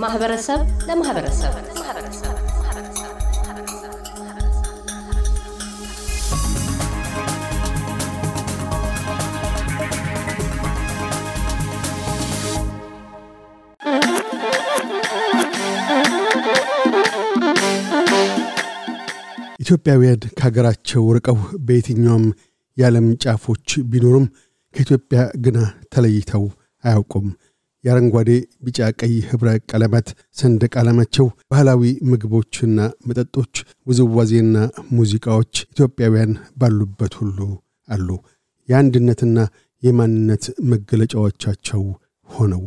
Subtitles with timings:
[0.00, 1.54] ከማህበረሰብ ለማህበረሰብ
[19.60, 21.36] ኢትዮጵያውያን ከሀገራቸው ርቀው
[21.66, 22.24] በየትኛውም
[22.76, 24.26] የዓለም ጫፎች ቢኖሩም
[24.74, 25.58] ከኢትዮጵያ ግና
[25.92, 26.46] ተለይተው
[26.84, 27.28] አያውቁም።
[27.84, 28.30] የአረንጓዴ፣
[28.64, 33.54] ቢጫ፣ ቀይ ኅብረ ቀለማት ሰንደቅ ዓላማቸው፣ ባህላዊ ምግቦችና መጠጦች፣
[33.86, 34.56] ውዝዋዜና
[34.96, 37.38] ሙዚቃዎች ኢትዮጵያውያን ባሉበት ሁሉ
[37.88, 38.08] አሉ።
[38.68, 39.38] የአንድነትና
[39.82, 41.82] የማንነት መገለጫዎቻቸው
[42.28, 42.62] ሆነው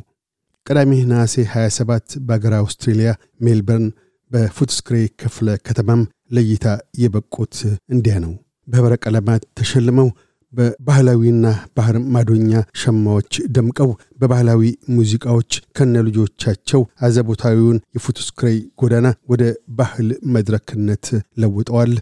[0.67, 3.09] ቅዳሜ ነሐሴ 27 በአገር አውስትሬልያ
[3.45, 3.87] ሜልበርን
[4.31, 6.01] በፉትስክሬ ክፍለ ከተማም
[6.35, 6.67] ለእይታ
[7.01, 7.55] የበቁት
[7.89, 8.33] እንዲያ ነው።
[8.67, 10.07] በኅብረ ቀለማት ተሸልመው
[10.53, 11.45] በባህላዊና
[11.77, 12.51] ባህር ማዶኛ
[12.81, 13.89] ሸማዎች ደምቀው
[14.21, 14.61] በባህላዊ
[14.95, 19.43] ሙዚቃዎች ከነ ልጆቻቸው አዘቦታዊውን የፉትስክሬ ጎዳና ወደ
[19.75, 21.93] ባህል መድረክነት ለውጠዋል።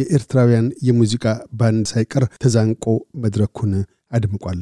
[0.00, 2.84] የኤርትራውያን የሙዚቃ ባንድ ሳይቀር ተዛንቆ
[3.24, 3.72] መድረኩን
[4.12, 4.60] አድምቋል።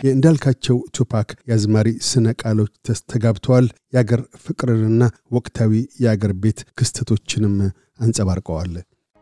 [0.00, 5.72] የእንዳልካቸው ቱፓክ የአዝማሪ ስነ ቃሎች ተስተጋብተዋል። የአገር ፍቅርንና ወቅታዊ
[6.04, 7.56] የአገር ቤት ክስተቶችንም
[8.00, 8.72] አንጸባርቀዋል።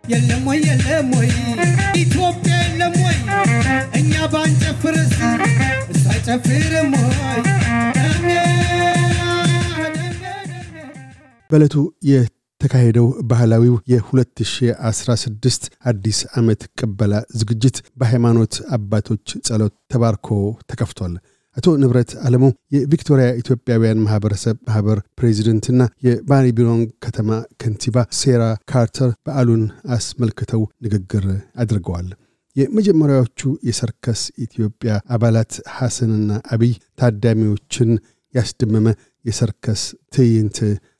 [0.04, 1.28] የለም ወይ የለም ወይ
[2.02, 3.16] ኢትዮጵያ የለም ወይ
[4.00, 5.12] እኛ ባንጨፍርስ
[5.92, 7.40] እሱ አይጨፍርም ወይ
[11.50, 11.76] በዕለቱ
[12.60, 20.28] የተካሄደው ባህላዊው የ2016 አዲስ ዓመት ቅበላ ዝግጅት በሃይማኖት አባቶች ጸሎት ተባርኮ
[20.70, 21.12] ተከፍቷል።
[21.56, 27.30] አቶ ንብረት አለሙ የቪክቶሪያ ኢትዮጵያውያን ማህበረሰብ ማህበር ፕሬዚደንትና የባሪቢሮን ከተማ
[27.62, 28.42] ከንቲባ ሴራ
[28.72, 29.62] ካርተር በዓሉን
[29.96, 31.26] አስመልክተው ንግግር
[31.64, 32.08] አድርገዋል።
[32.56, 37.92] የመጀመሪያዎቹ የሰርከስ ኢትዮጵያ አባላት ሐሰንና አብይ ታዳሚዎችን
[38.34, 38.86] ያስደመመ
[39.24, 39.84] የሰርከስ
[40.16, 40.58] ትዕይንት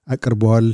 [0.09, 0.69] አቅርበዋል።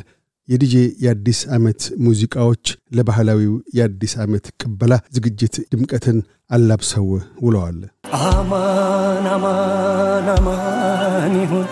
[0.49, 2.65] የዲጄ የአዲስ ዓመት ሙዚቃዎች
[2.97, 6.19] ለባህላዊው የአዲስ ዓመት ቅበላ ዝግጅት ድምቀትን
[6.51, 7.07] አላብሰው
[7.45, 7.79] ውለዋል።
[8.21, 11.67] አማን አማን አማን ይሁን።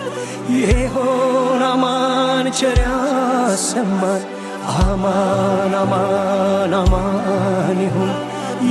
[0.61, 4.23] ይሆን አማን ቸር ያሰማን።
[4.79, 8.11] አማን አማን አማን ይሁን።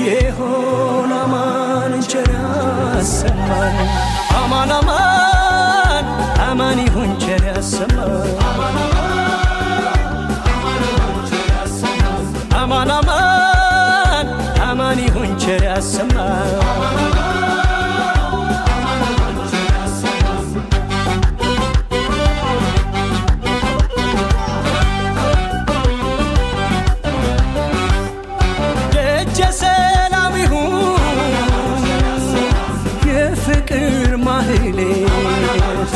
[0.03, 3.79] ይሆን አማን ቸር ያሰማን።
[4.37, 5.02] አማን አማን
[15.42, 16.54] ቸር ያሰማን
[28.96, 30.74] ደጀ ሰላም ይሁን
[33.10, 33.96] የፍቅር
[34.26, 35.96] ማህሌት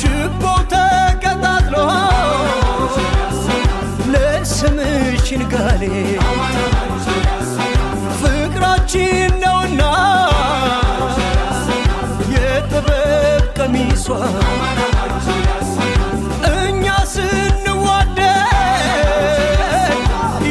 [0.00, 1.76] ችቦ ተቀጣጥሎ
[4.14, 5.82] ለስምሽ ንጋሌ
[14.05, 14.17] ቀሚሷ
[16.49, 16.83] እኛ
[17.13, 18.51] ስንዋደድ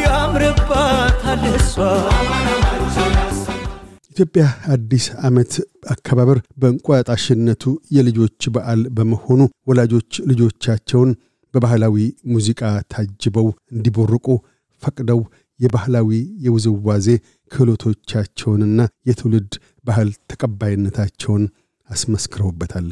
[0.00, 1.74] ያምርባታል እሷ
[4.10, 4.44] ኢትዮጵያ
[4.74, 5.52] አዲስ ዓመት
[5.92, 7.64] አከባበር በእንቁጣጣሽነቱ
[7.96, 9.40] የልጆች በዓል በመሆኑ
[9.70, 11.12] ወላጆች ልጆቻቸውን
[11.54, 11.96] በባህላዊ
[12.34, 12.62] ሙዚቃ
[12.92, 14.26] ታጅበው እንዲቦርቁ
[14.82, 15.20] ፈቅደው
[15.60, 16.10] የባህላዊ
[16.46, 17.08] የውዝዋዜ
[17.52, 19.52] ክህሎቶቻቸውንና የትውልድ
[19.84, 21.44] ባህል ተቀባይነታቸውን
[21.90, 22.86] አስመስክረውበታል።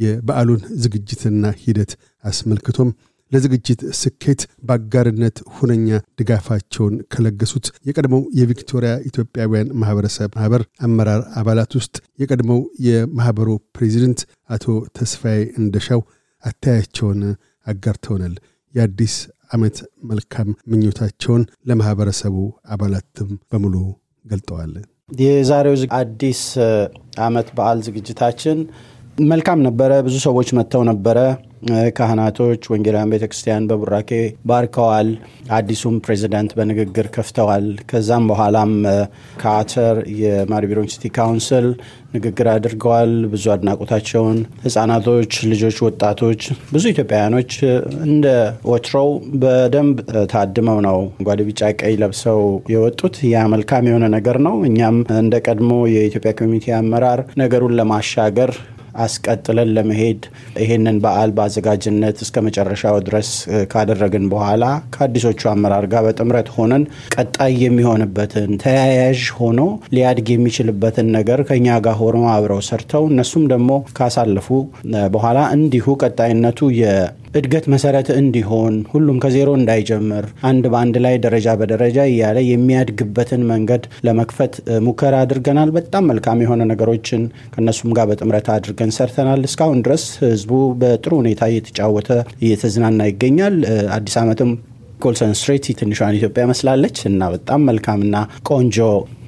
[0.00, 1.92] የበዓሉን ዝግጅትና ሂደት
[2.24, 2.90] አስመልክቶም
[3.32, 5.88] ለዝግጅት ስኬት በአጋርነት ሁነኛ
[6.20, 14.66] ድጋፋቸውን ከለገሱት የቀድሞው የቪክቶሪያ ኢትዮጵያውያን ማህበረሰብ ማህበር አመራር አባላት ውስጥ የቀድሞው የማህበሩ ፕሬዚደንት አቶ
[14.98, 16.02] ተስፋዬ እንደሻው
[16.44, 17.20] አታያቸውን
[17.66, 18.34] አጋርተውናል።
[18.74, 19.14] የአዲስ
[19.50, 19.76] ዓመት
[20.10, 22.36] መልካም ምኞታቸውን ለማህበረሰቡ
[22.68, 23.76] አባላትም በሙሉ
[24.24, 24.72] ገልጠዋል።
[25.20, 26.70] የዛሬው አዲስ እ፣
[27.22, 28.58] አመት በዓል ዝግጅታችን
[29.28, 31.18] መልካም ነበረ። ብዙ ሰዎች መጥተው ነበረ።
[31.96, 34.10] ካህናቶች፣ ወንጌላውያን ቤተክርስቲያን በቡራኬ
[34.48, 35.08] ባርከዋል።
[35.56, 38.72] አዲሱም ፕሬዚዳንት በንግግር ከፍተዋል። ከዛም በኋላም
[39.42, 41.66] ከአተር የ Maribyrnong City Council
[42.14, 46.40] ንግግር አድርገዋል። ብዙ አድናቆታቸውን ህጻናቶች፣ ልጆች፣ ወጣቶች፣
[46.72, 47.52] ብዙ ኢትዮጵያውያኖች
[48.08, 48.26] እንደ
[48.70, 49.10] ወትሮው
[49.42, 49.96] በደንብ
[50.32, 52.42] ታድመው ነው አረንጓዴ ቢጫ ቀይ ለብሰው
[52.74, 58.52] የወጡት። ያ መልካም የሆነ ነገር ነው። እኛም እንደ ቀድሞ የኢትዮጵያ community አመራር ነገሩን ለማሻገር
[59.04, 60.22] አስቀጥለን ለመሄድ
[60.62, 63.30] ይሄንን በዓል በአዘጋጅነት እስከ መጨረሻው ድረስ
[63.72, 64.64] ካደረግን በኋላ
[64.94, 66.84] ከአዲሶቹ አመራር ጋር በጥምረት ሆነን
[67.16, 69.60] ቀጣይ የሚሆንበትን ተያያዥ ሆኖ
[69.94, 74.48] ሊያድግ የሚችልበትን ነገር ከኛ ጋር ሆኖ አብረው ሰርተው እነሱም ደግሞ ካሳለፉ
[75.14, 76.58] በኋላ እንዲሁ ቀጣይነቱ
[77.30, 84.54] የእድገት መሰረት እንዲሆን ሁሉም ከዜሮ እንዳይጀምር አንድ በአንድ ላይ ደረጃ በደረጃ እያለ የሚያድግበትን መንገድ ለመክፈት
[84.86, 87.22] ሙከራ አድርገናል። በጣም መልካም የሆነ ነገሮችን
[87.54, 90.50] ከእነሱም ጋር በጥምረት አድርገን ሰርተናል። እስካሁን ድረስ ህዝቡ
[90.82, 92.10] በጥሩ ሁኔታ እየተጫወተ
[92.42, 93.56] እየተዝናና ይገኛል።
[93.96, 94.52] አዲስ ዓመትም
[95.00, 98.16] Nicholson Street ትንሿን ኢትዮጵያ መስላለች እና በጣም መልካምና
[98.50, 98.78] ቆንጆ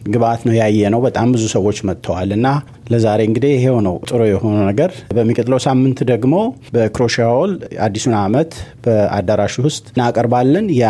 [0.07, 2.47] ግብአት ነው ያየ ነው። በጣም ብዙ ሰዎች መጥተዋል እና
[2.93, 6.35] ለዛሬ እንግዲህ ይሄው ነው ጥሩ የሆነ ነገር። በሚቀጥለው ሳምንት ደግሞ
[6.75, 7.53] በክሮሺያ Hall
[7.85, 8.51] አዲሱን ዓመት
[8.85, 10.87] በአዳራሹ ውስጥ እናቀርባለን። ያ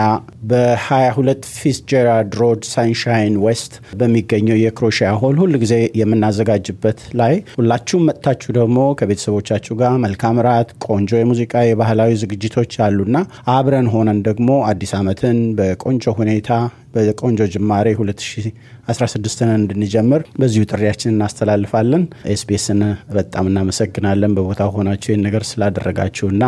[0.52, 8.78] በ22 Fitzgerald Road Sunshine West በሚገኘው የክሮሺያ Hall ሁል ጊዜ የምናዘጋጅበት ላይ ሁላችሁም መጥታችሁ ደግሞ
[9.00, 13.16] ከቤተሰቦቻችሁ ጋር መልካም ራት፣ ቆንጆ የሙዚቃ የባህላዊ ዝግጅቶች አሉና
[13.54, 16.48] አብረን ሆነን ደግሞ አዲስ ዓመትን በቆንጆ ሁኔታ
[16.94, 22.04] በቆንጆ ጅማሬ 2016ን እንድንጀምር በዚሁ ጥሪያችን እናስተላልፋለን።
[22.34, 22.80] SBS ን
[23.16, 26.42] በጣም እናመሰግናለን በቦታው ሆናችሁ ይህን ነገር ስላደረጋችሁና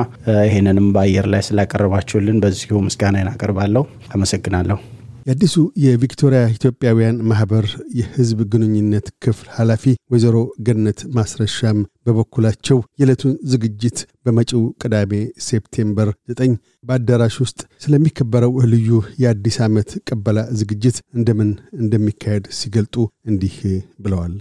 [0.48, 4.78] ይህንንም በአየር ላይ ስላቀረባችሁልን በዚሁ ምስጋናዬን አቀርባለሁ። አመሰግናለሁ።
[5.26, 7.66] የአዲሱ የቪክቶሪያ ኢትዮጵያውያን ማህበር
[7.98, 9.82] የህዝብ ግንኙነት ክፍል ኃላፊ
[10.12, 10.36] ወይዘሮ
[10.66, 15.12] ገነት ማስረሻም በበኩላቸው የዕለቱን ዝግጅት በመጪው ቅዳሜ
[15.46, 18.90] September 9 በአዳራሽ ውስጥ ስለሚከበረው ልዩ
[19.22, 23.56] የአዲስ ዓመት ቅበላ ዝግጅት እንደምን እንደሚካሄድ ሲገልጡ እንዲህ
[23.98, 24.34] ብለዋል።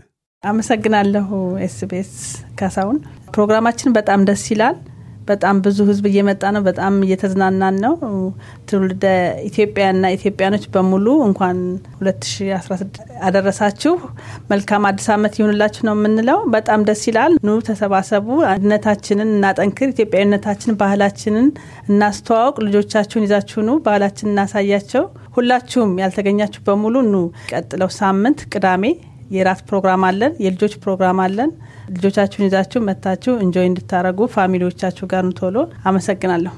[0.44, 1.30] አመሰግናለሁ
[1.66, 2.14] ኤስቢኤስ
[2.56, 2.98] ካሳሁን።
[3.36, 4.76] ፕሮግራማችን በጣም ደስ ይላል።
[5.28, 7.94] በጣም ብዙ ህዝብ እየመጣ ነው። በጣም እየተዝናናን ነው።
[8.70, 9.06] ትውልደ
[9.48, 11.58] ኢትዮጵያና ኢትዮጵያኖች በሙሉ እንኳን
[12.00, 12.98] 2016
[13.28, 13.94] አደረሳችሁ።
[14.52, 21.48] መልካም አዲስ ዓመት ይሁንላችሁ ነው የምንለው። በጣም ደስ ይላል። ኑ ተሰባሰቡ፣ አንድነታችንን እናጠንክር፣ ኢትዮጵያዊነታችን፣ ባህላችንን
[21.90, 27.18] እናስተዋውቅ። ልጆቻችሁን ይዛችሁ ኑ፣ ባህላችንን እናሳያቸው። ሁላችሁም ያልተገኛችሁ በሙሉ ኑ።
[27.52, 28.86] ቀጥለው ሳምንት ቅዳሜ
[29.34, 31.52] የራት ፕሮግራም አለን፣ የልጆች ፕሮግራም አለን።
[31.94, 36.54] ልጆቻችሁን ይዛችሁ መታችሁ enjoy እንድታረጉ family ዎቻችሁ ጋር ቶሎ። አመሰግናለሁ።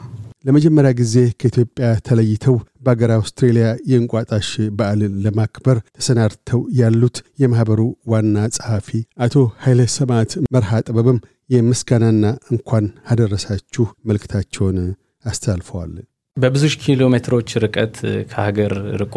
[0.45, 8.89] ለመጀመሪያ ጊዜ ከኢትዮጵያ ተለይተው በአገር አውስትሬልያ የእንቁጣጣሽ በዓልን ለማክበር ተሰናድተው ያሉት የማኅበሩ ዋና ጸሐፊ
[9.25, 14.77] አቶ ኃይለ ሰማዕት መርሃ ጥበብም የምስጋናና እንኳን አደረሳችሁ መልእክታቸውን
[15.25, 15.93] አስተላልፈዋል።
[16.37, 17.93] በብዙ ኪሎ ሜትሮች ርቀት
[18.31, 19.13] ከሀገር ርቆ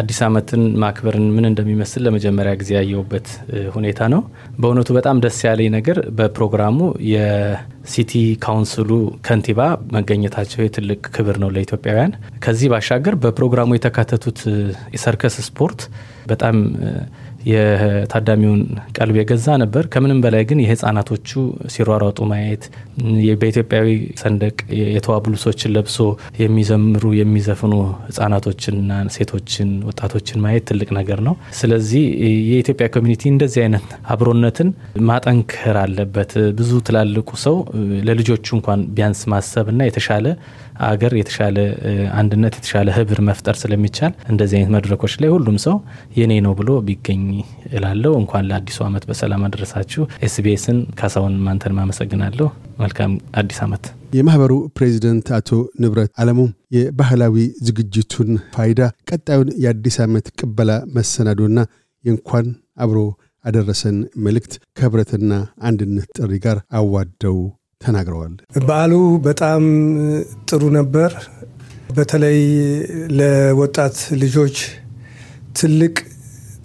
[0.00, 3.26] አዲስ ዓመትን ማክበርን ምን እንደሚመስል ለመጀመሪያ ጊዜ ያየሁበት
[3.74, 4.20] ሁኔታ ነው።
[4.60, 6.78] በእውነቱ በጣም ደስ ያለኝ ነገር በፕሮግራሙ
[7.10, 8.12] የሲቲ
[8.44, 8.90] ካውንስሉ
[9.28, 9.60] ከንቲባ
[9.96, 12.14] መገኘታቸው የትልቅ ክብር ነው ለኢትዮጵያውያን።
[12.46, 14.40] ከዚህ ባሻገር በፕሮግራሙ የተካተቱት
[14.94, 15.82] የሰርከስ ስፖርት
[16.26, 16.56] በጣም
[17.48, 18.60] የታዳሚውን
[18.96, 21.28] ቀልብ የገዛ ነበር። ከምንም በላይ ግን የህፃናቶቹ
[21.74, 22.64] ሲሯሯጡ ማየት
[23.40, 23.88] በኢትዮጵያዊ
[24.22, 24.56] ሰንደቅ
[24.94, 25.96] የተዋቡ ልብሶችን ለብሶ
[26.42, 27.72] የሚዘምሩ የሚዘፍኑ
[28.08, 28.84] ህጻናቶችንና
[29.16, 32.04] ሴቶችን፣ ወጣቶችን ማየት ትልቅ ነገር ነው። ስለዚህ
[32.50, 34.70] የኢትዮጵያ community እንደዚህ አይነት አብሮነትን
[35.08, 37.56] ማጠንከር አለበት። ብዙ ትላልቁ ሰው
[38.08, 40.26] ለልጆቹ እንኳን ቢያንስ ማሰብና የተሻለ
[40.86, 41.56] አገር የተሻለ
[42.18, 45.76] አንድነት የተሻለ ህብር መፍጠር ስለሚቻል እንደዚህ አይነት መድረኮች ላይ ሁሉም ሰው
[46.18, 47.22] የኔ ነው ብሎ ቢገኝ
[47.72, 55.26] እላለሁ። እንኳን ለአዲሱ ዓመት በሰላም አደረሳችሁ። ኤስቢኤስን ካሳሁን ማንተን ማመሰግናለሁ። መልካም አዲስ ዓመት። የማኅበሩ ፕሬዚደንት
[55.38, 55.50] አቶ
[55.82, 56.40] ንብረት አለሙ
[56.76, 58.80] የባህላዊ ዝግጅቱን ፋይዳ፣
[59.10, 61.58] ቀጣዩን የአዲስ ዓመት ቅበላ መሰናዶና
[62.04, 62.46] የእንኳን
[62.78, 62.98] አብሮ
[63.44, 65.32] አደረሰን መልእክት ከህብረትና
[65.68, 67.36] አንድነት ጥሪ ጋር አዋደው
[67.80, 68.32] ተናግረዋል።
[68.68, 68.92] በዓሉ
[69.26, 69.62] በጣም
[70.48, 71.10] ጥሩ ነበር።
[71.96, 72.38] በተለይ
[73.18, 74.56] ለወጣት ልጆች
[75.58, 75.94] ትልቅ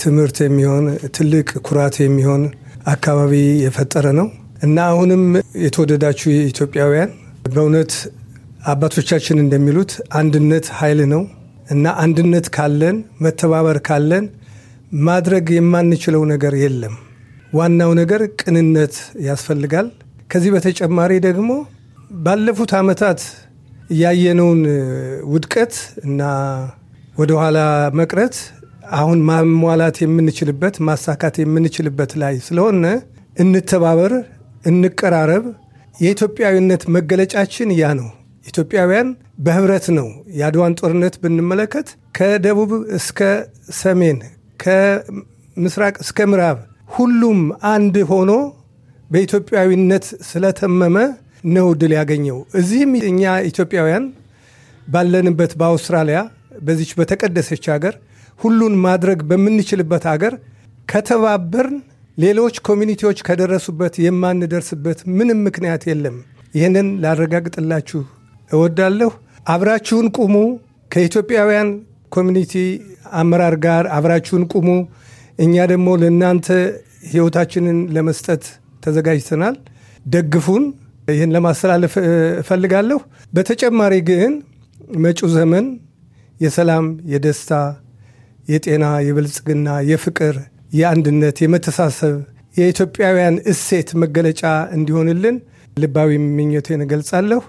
[0.02, 0.86] ትምህርት የሚሆን
[1.18, 2.42] ትልቅ ኩራት የሚሆን
[2.88, 3.34] አካባቢ
[3.66, 4.28] የፈጠረ ነው
[4.64, 5.24] እና አሁንም
[5.66, 7.12] የተወደዳችሁ ኢትዮጵያውያን
[7.48, 7.94] በእውነት
[8.66, 11.24] አባቶቻችን እንደሚሉት አንድነት ኃይል ነው
[11.68, 14.26] እና አንድነት ካለን መተባበር ካለን
[15.08, 16.96] ማድረግ የማንችለው ነገር የለም።
[17.54, 19.88] ዋናው ነገር ቅንነት ያስፈልጋል።
[20.30, 21.50] ከዚህ በተጨማሪ ደግሞ
[22.24, 23.20] ባለፉት ዓመታት
[24.00, 24.62] ያየነውን
[25.32, 25.74] ውድቀት
[26.06, 26.22] እና
[27.18, 27.58] ወደኋላ
[28.00, 28.36] መቅረት
[28.94, 32.86] አሁን ማሟላት የምንችልበት ማሳካት የምንችልበት ላይ ስለሆነ
[33.38, 34.14] እንተባበር፣
[34.70, 35.46] እንቀራረብ።
[35.96, 38.10] የኢትዮጵያዊነት መገለጫችን ያ ነው።
[38.46, 40.08] ኢትዮጵያውያን በህብረት ነው።
[40.40, 41.88] የአድዋን ጦርነት ብንመለከት
[42.18, 43.20] ከደቡብ እስከ
[43.80, 44.18] ሰሜን፣
[44.60, 46.58] ከምስራቅ እስከ ምዕራብ
[46.96, 47.40] ሁሉም
[47.72, 48.32] አንድ ሆኖ
[49.14, 50.96] በኢትዮጵያዊነት ስለተመመ
[51.50, 54.06] ነው ድል ያገኘው። እዚህም እኛ ኢትዮጵያውያን
[54.88, 56.20] ባለንበት በአውስትራሊያ
[56.62, 57.96] በዚች በተቀደሰች ሀገር
[58.40, 60.34] ሁሉን ማድረግ በምንችልበት ሀገር
[60.88, 61.76] ከተባበርን
[62.18, 66.18] ሌሎች community ዎች ከደረሱበት የማንደርስበት ምንም ምክንያት የለም።
[66.54, 68.02] ይህንን ላረጋግጥላችሁ
[68.52, 69.12] እወዳለሁ።
[69.48, 70.36] አብራችሁን ቁሙ።
[70.92, 71.70] ከኢትዮጵያውያን
[72.12, 72.54] community
[73.20, 74.68] አመራር ጋር አብራችሁን ቁሙ።
[75.40, 76.48] እኛ ደግሞ ለእናንተ
[77.12, 78.44] ህይወታችንን ለመስጠት
[78.84, 79.56] ተዘጋጅተናል።
[80.06, 80.66] ደግፉን።
[81.10, 81.94] ይህን ለማስተላለፍ
[82.42, 83.00] እፈልጋለሁ።
[83.34, 84.34] በተጨማሪ ግን
[85.04, 85.66] መጪው ዘመን
[86.40, 87.52] የሰላም፣ የደስታ፣
[88.48, 90.36] የጤና፣ የብልጽግና፣ የፍቅር፣
[90.74, 92.16] የአንድነት፣ የመተሳሰብ
[92.56, 94.42] የኢትዮጵያውያን እሴት መገለጫ
[94.78, 95.36] እንዲሆንልን
[95.78, 97.42] ልባዊ ምኞቴን እገልጻለሁ።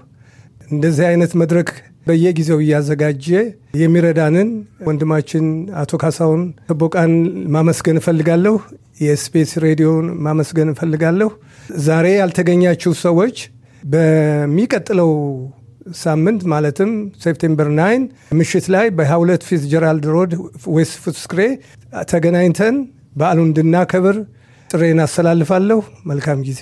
[0.71, 1.69] እንደዚህ አይነት መድረክ
[2.05, 3.27] በየጊዜው እያዘጋጀ
[3.81, 4.49] የሚረዳንን
[4.87, 5.45] ወንድማችን
[5.81, 6.41] አቶ ካሳሁን
[6.81, 7.13] ቦቃን
[7.55, 8.55] ማመስገን እፈልጋለሁ።
[9.01, 11.29] የ SBS ሬዲዮን ማመስገን እፈልጋለሁ።
[11.85, 13.37] ዛሬ ያልተገኛችሁ ሰዎች
[13.83, 15.11] በሚቀጥለው
[15.99, 16.91] ሳምንት ማለትም
[17.23, 18.03] September nine
[18.37, 20.31] ምሽት ላይ በ22 Fitzgerald Road
[20.75, 21.41] West Footscray
[22.11, 22.77] ተገናኝተን
[23.15, 24.17] በዓሉን እንድናከብር
[24.69, 26.61] ጥሪዬን አስተላልፋለሁ። መልካም ጊዜ።